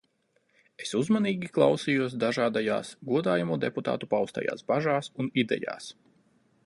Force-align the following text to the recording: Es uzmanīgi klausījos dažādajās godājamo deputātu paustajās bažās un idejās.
Es 0.85 0.93
uzmanīgi 0.99 1.49
klausījos 1.57 2.15
dažādajās 2.23 2.93
godājamo 3.11 3.59
deputātu 3.67 4.11
paustajās 4.15 4.67
bažās 4.73 5.13
un 5.25 5.31
idejās. 5.45 5.93